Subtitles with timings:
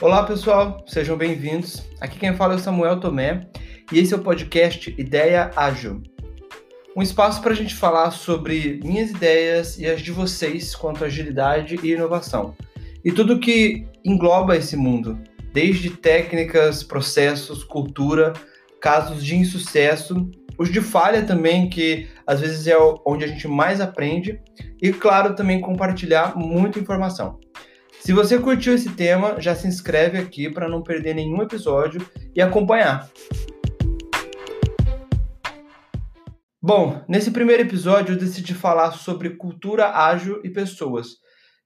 [0.00, 1.82] Olá pessoal, sejam bem-vindos.
[2.00, 3.48] Aqui quem fala é o Samuel Tomé
[3.92, 6.00] e esse é o podcast Ideia Ágil.
[6.94, 11.08] Um espaço para a gente falar sobre minhas ideias e as de vocês quanto à
[11.08, 12.54] agilidade e inovação.
[13.04, 15.18] E tudo que engloba esse mundo,
[15.52, 18.34] desde técnicas, processos, cultura,
[18.80, 23.80] casos de insucesso, os de falha também, que às vezes é onde a gente mais
[23.80, 24.40] aprende,
[24.80, 27.40] e claro, também compartilhar muita informação.
[28.08, 32.00] Se você curtiu esse tema, já se inscreve aqui para não perder nenhum episódio
[32.34, 33.06] e acompanhar.
[36.58, 41.18] Bom, nesse primeiro episódio eu decidi falar sobre cultura ágil e pessoas,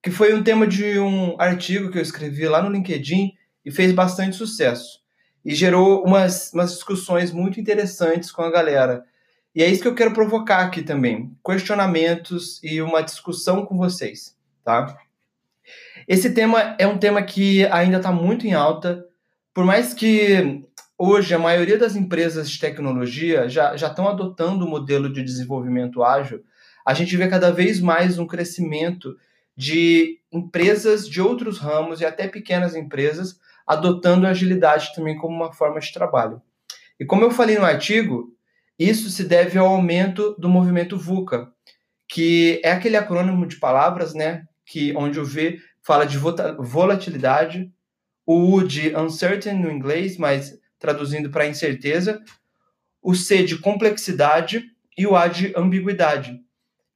[0.03, 3.35] que foi um tema de um artigo que eu escrevi lá no LinkedIn
[3.65, 4.99] e fez bastante sucesso.
[5.45, 9.05] E gerou umas, umas discussões muito interessantes com a galera.
[9.55, 14.37] E é isso que eu quero provocar aqui também: questionamentos e uma discussão com vocês,
[14.65, 14.99] tá?
[16.09, 19.05] Esse tema é um tema que ainda está muito em alta,
[19.55, 20.65] por mais que
[20.99, 26.03] hoje a maioria das empresas de tecnologia já, já estão adotando o modelo de desenvolvimento
[26.03, 26.43] ágil,
[26.87, 29.17] a gente vê cada vez mais um crescimento
[29.57, 35.53] de empresas de outros ramos e até pequenas empresas adotando a agilidade também como uma
[35.53, 36.43] forma de trabalho.
[36.99, 38.35] E como eu falei no artigo,
[38.79, 41.53] isso se deve ao aumento do movimento VUCA,
[42.09, 47.71] que é aquele acrônimo de palavras, né, que onde o V fala de volatilidade,
[48.25, 52.21] o U de uncertain no inglês, mas traduzindo para incerteza,
[53.03, 54.65] o C de complexidade
[54.97, 56.41] e o A de ambiguidade,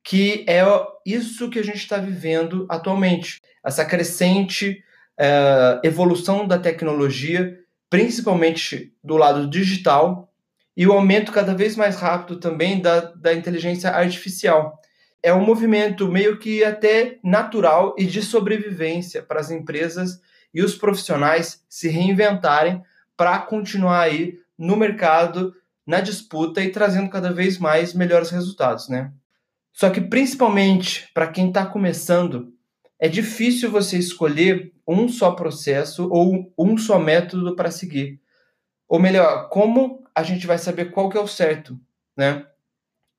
[0.04, 0.62] que é
[1.04, 4.84] isso que a gente está vivendo atualmente, essa crescente
[5.18, 7.58] uh, evolução da tecnologia,
[7.90, 10.32] principalmente do lado digital,
[10.76, 14.78] e o aumento cada vez mais rápido também da, da inteligência artificial
[15.26, 20.20] é um movimento meio que até natural e de sobrevivência para as empresas
[20.54, 22.80] e os profissionais se reinventarem
[23.16, 25.52] para continuar aí no mercado,
[25.84, 29.12] na disputa e trazendo cada vez mais melhores resultados, né?
[29.72, 32.54] Só que principalmente para quem está começando,
[32.96, 38.20] é difícil você escolher um só processo ou um só método para seguir.
[38.86, 41.76] Ou melhor, como a gente vai saber qual que é o certo,
[42.16, 42.46] né?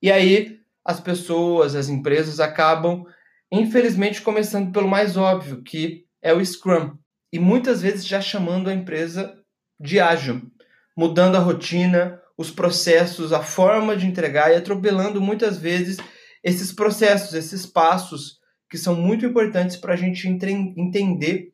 [0.01, 0.56] E aí
[0.87, 3.03] as pessoas, as empresas acabam,
[3.51, 6.97] infelizmente, começando pelo mais óbvio, que é o Scrum.
[7.31, 9.37] E muitas vezes já chamando a empresa
[9.77, 10.41] de ágil,
[10.95, 15.97] mudando a rotina, os processos, a forma de entregar e atropelando muitas vezes
[16.41, 18.37] esses processos, esses passos
[18.69, 21.51] que são muito importantes para a gente entender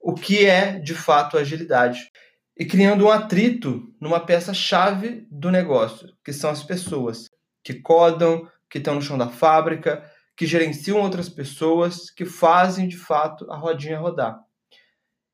[0.00, 2.10] o que é de fato agilidade
[2.58, 7.26] e criando um atrito numa peça-chave do negócio, que são as pessoas
[7.62, 10.04] que codam, que estão no chão da fábrica,
[10.36, 14.38] que gerenciam outras pessoas, que fazem de fato a rodinha rodar.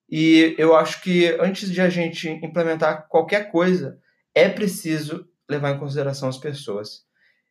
[0.08, 3.98] E eu acho que antes de a gente implementar qualquer coisa,
[4.34, 7.02] é preciso levar em consideração as pessoas.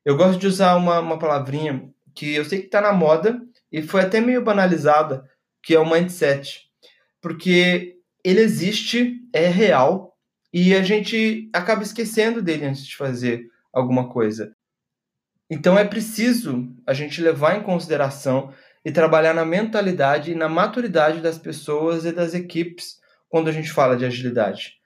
[0.06, 3.42] Eu gosto de usar uma, uma palavrinha que eu sei que está na moda
[3.72, 5.24] e foi até meio banalizada,
[5.64, 6.62] que é o mindset.
[7.22, 10.16] Porque ele existe, é real,
[10.54, 14.56] e a gente acaba esquecendo dele antes de fazer alguma coisa.
[15.54, 18.54] Então é preciso a gente levar em consideração
[18.86, 23.70] e trabalhar na mentalidade e na maturidade das pessoas e das equipes quando a gente
[23.70, 24.78] fala de agilidade.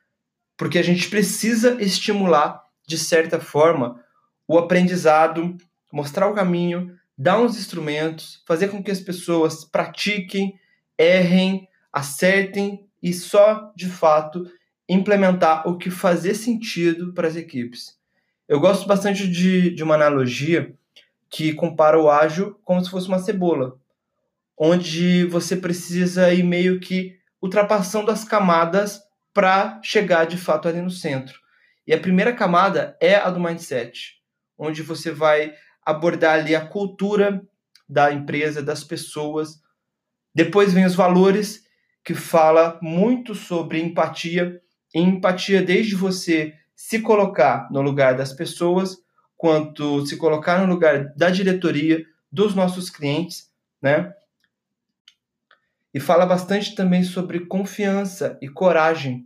[0.57, 4.03] Porque a gente precisa estimular, de certa forma,
[4.47, 5.55] o aprendizado,
[5.93, 10.59] mostrar o caminho, dar uns instrumentos, fazer com que as pessoas pratiquem,
[10.97, 14.43] errem, acertem e só, de fato,
[14.89, 18.03] implementar o que fazer sentido para as equipes.
[18.47, 20.75] Eu gosto bastante de, de uma analogia
[21.31, 23.79] que compara o ágil como se fosse uma cebola,
[24.55, 29.01] onde você precisa ir meio que ultrapassando as camadas
[29.33, 31.39] para chegar de fato ali no centro.
[31.87, 34.21] E a primeira camada é a do mindset,
[34.57, 35.53] onde você vai
[35.83, 37.43] abordar ali a cultura
[37.89, 39.59] da empresa, das pessoas.
[40.33, 41.65] Depois vem os valores,
[42.03, 44.61] que fala muito sobre empatia,
[44.93, 48.97] e empatia desde você se colocar no lugar das pessoas,
[49.37, 53.49] quanto se colocar no lugar da diretoria, dos nossos clientes,
[53.81, 54.13] né?
[55.93, 59.25] E fala bastante também sobre confiança e coragem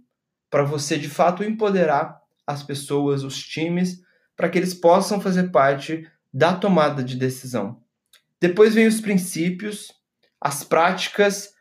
[0.49, 4.01] para você de fato empoderar as pessoas, os times,
[4.35, 7.81] para que eles possam fazer parte da tomada de decisão.
[8.39, 9.91] Depois vem os princípios,
[10.39, 11.53] as práticas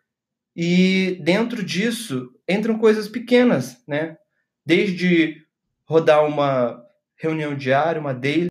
[0.54, 4.16] e dentro disso entram coisas pequenas, né?
[4.64, 5.47] Desde
[5.88, 6.84] rodar uma
[7.16, 8.48] reunião diária, uma daily,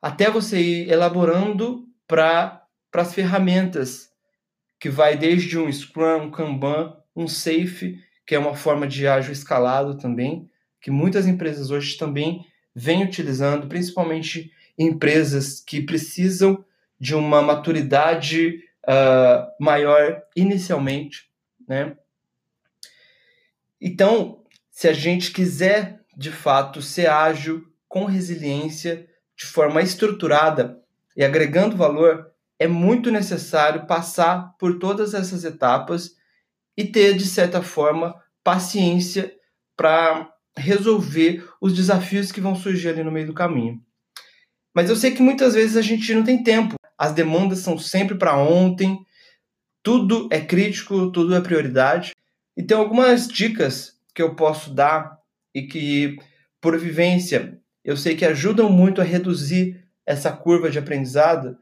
[0.00, 2.64] até você ir elaborando para
[2.94, 4.08] as ferramentas,
[4.80, 9.32] que vai desde um Scrum, um Kanban, um Safe, que é uma forma de ágil
[9.32, 10.48] escalado também,
[10.80, 16.64] que muitas empresas hoje também vêm utilizando, principalmente empresas que precisam
[16.98, 21.28] de uma maturidade uh, maior inicialmente,
[21.66, 21.96] né?
[23.80, 30.82] Então, se a gente quiser de fato ser ágil, com resiliência, de forma estruturada
[31.16, 36.16] e agregando valor, é muito necessário passar por todas essas etapas
[36.76, 39.32] e ter, de certa forma, paciência
[39.76, 43.80] para resolver os desafios que vão surgir ali no meio do caminho.
[44.74, 48.16] Mas eu sei que muitas vezes a gente não tem tempo, as demandas são sempre
[48.16, 48.98] para ontem,
[49.84, 52.12] tudo é crítico, tudo é prioridade.
[52.56, 55.17] Então, algumas dicas que eu posso dar
[55.54, 56.16] e que,
[56.60, 61.58] por vivência, eu sei que ajudam muito a reduzir essa curva de aprendizado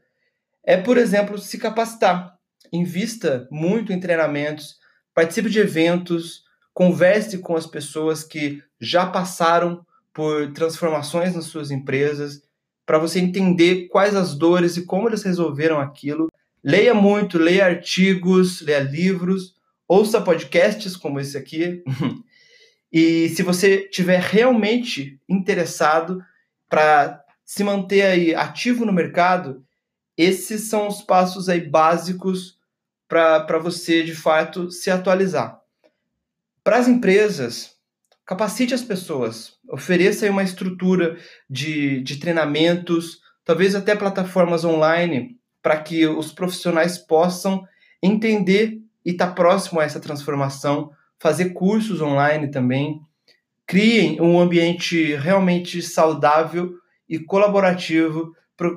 [0.67, 2.37] é, por exemplo, se capacitar.
[2.73, 4.75] Invista muito em treinamentos,
[5.13, 6.43] participe de eventos,
[6.73, 12.41] converse com as pessoas que já passaram por transformações nas suas empresas,
[12.85, 16.27] para você entender quais as dores e como eles resolveram aquilo.
[16.61, 19.55] Leia muito, leia artigos, leia livros,
[19.87, 21.81] ouça podcasts como esse aqui.
[22.91, 26.23] e se você tiver realmente interessado
[26.69, 29.63] para se manter aí ativo no mercado,
[30.17, 32.57] esses são os passos aí básicos
[33.07, 35.61] para você, de fato, se atualizar.
[36.63, 37.75] Para as empresas,
[38.25, 41.17] capacite as pessoas, ofereça uma estrutura
[41.49, 47.65] de, de treinamentos, talvez até plataformas online, para que os profissionais possam
[48.03, 53.01] entender e estar tá próximo a essa transformação, fazer cursos online também.
[53.65, 56.73] Criem um ambiente realmente saudável
[57.07, 58.33] e colaborativo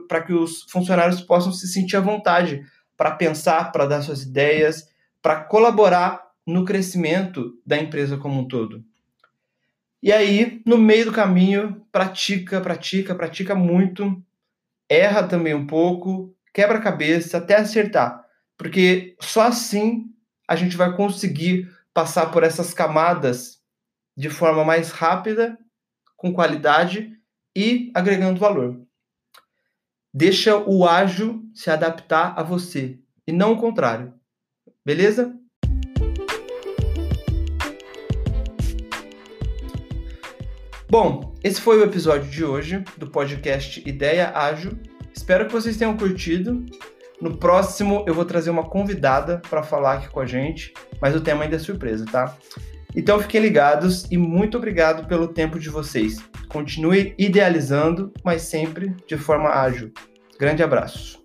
[0.09, 2.63] para que os funcionários possam se sentir à vontade
[2.97, 4.89] para pensar, para dar suas ideias,
[5.23, 8.85] para colaborar no crescimento da empresa como um todo.
[10.03, 14.23] E aí, no meio do caminho, pratica, pratica, pratica muito,
[14.89, 18.25] erra também um pouco, quebra cabeça até acertar,
[18.57, 20.07] porque só assim
[20.49, 23.61] a gente vai conseguir passar por essas camadas
[24.17, 25.59] de forma mais rápida,
[26.17, 27.13] com qualidade
[27.57, 28.81] e agregando valor.
[30.13, 34.13] Deixa o ágil se adaptar a você e não o contrário.
[34.85, 35.35] Beleza?
[40.89, 44.77] Bom, esse foi o episódio de hoje do podcast Ideia Ágil.
[45.15, 46.67] Espero que vocês tenham curtido.
[47.21, 51.21] No próximo eu vou trazer uma convidada para falar aqui com a gente, mas o
[51.21, 52.37] tema ainda é surpresa, tá?
[52.95, 56.19] Então fiquem ligados e muito obrigado pelo tempo de vocês.
[56.49, 59.93] Continue idealizando, mas sempre de forma ágil.
[60.39, 61.20] Grande abraço.